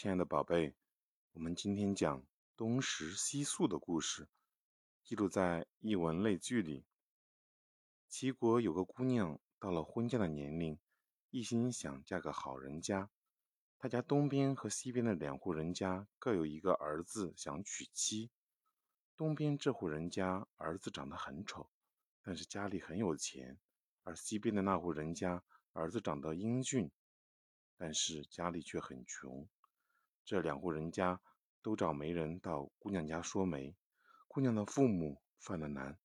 [0.00, 0.74] 亲爱的宝贝，
[1.32, 2.24] 我们今天讲
[2.56, 4.30] 东石西宿的故事，
[5.04, 6.86] 记录在译文类聚里。
[8.08, 10.78] 齐国有个姑娘，到了婚嫁的年龄，
[11.28, 13.10] 一心想嫁个好人家。
[13.78, 18.30] 她家东边和西边的两户人家各有一个儿子想娶妻。
[19.18, 21.68] 东边这户人家儿子长得很丑，
[22.22, 23.58] 但是家里很有钱；
[24.04, 25.44] 而西边的那户人家
[25.74, 26.90] 儿子长得英俊。
[27.76, 29.46] 但是家里却很穷，
[30.30, 31.20] 这两户人家
[31.60, 33.76] 都找媒人到姑娘家说媒。
[34.28, 35.98] 姑娘的父母犯了难，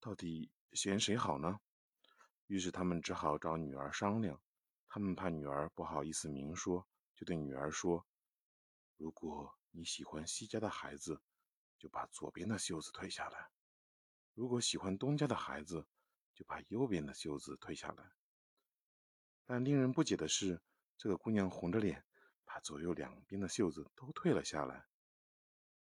[0.00, 1.60] 到底选谁好呢？
[2.48, 4.42] 于是他们只好找女儿商量。
[4.88, 8.04] 他们怕女儿不好意思明说，就对女儿说
[8.98, 11.22] ：“如果你喜欢西家的孩子，
[11.78, 13.52] 就把左边的袖子退下来；
[14.34, 15.86] 如果喜欢东家的孩子，
[16.34, 18.10] 就把右边的袖子退下来。”
[19.46, 20.60] 但令人不解的是。
[20.98, 22.04] 这个姑娘红着脸，
[22.52, 24.84] 把左右两边的袖子都退了下来。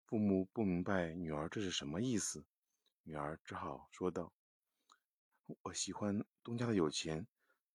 [0.06, 2.46] 父母不明白女儿这是什么意思，
[3.02, 4.32] 女儿只好说道
[5.64, 7.28] ：“我喜欢东家的有钱，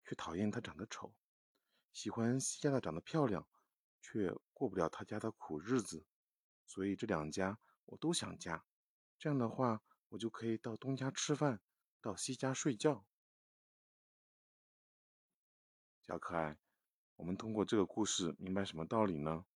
[0.05, 1.13] 却讨厌他长得丑；
[1.93, 3.49] 喜欢西家的长得漂亮，
[4.01, 6.07] 却过不了他家的苦日子。
[6.65, 8.65] 所以这两家我都想嫁。
[9.19, 11.61] 这样的话，我就可以到东家吃饭，
[12.01, 13.05] 到西家睡觉。”
[16.07, 16.57] 小可爱。
[17.17, 19.47] 我们通过这个故事明白什么道理呢？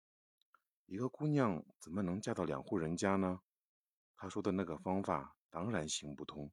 [0.87, 3.43] 一个姑娘怎么能嫁到两户人家呢？
[4.17, 6.51] 她说的那个方法当然行不通。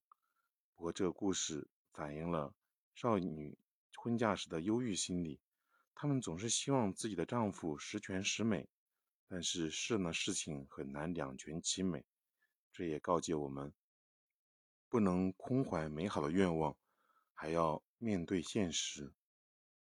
[0.75, 2.53] 不过这个故事反映了
[2.93, 3.57] 少女
[3.95, 5.39] 婚嫁时的忧郁心理，
[5.95, 8.67] 她们总是希望自己的丈夫十全十美，
[9.29, 12.05] 但是世上的事情很难两全其美。
[12.73, 13.73] 这也告诫我们，
[14.89, 16.75] 不能空怀美好的愿望，
[17.33, 19.13] 还要面对现实。